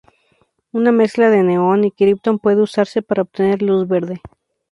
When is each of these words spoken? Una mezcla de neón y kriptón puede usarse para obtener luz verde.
Una 0.71 0.91
mezcla 0.91 1.29
de 1.29 1.43
neón 1.43 1.83
y 1.83 1.91
kriptón 1.91 2.39
puede 2.39 2.63
usarse 2.63 3.03
para 3.03 3.21
obtener 3.21 3.61
luz 3.61 3.87
verde. 3.87 4.19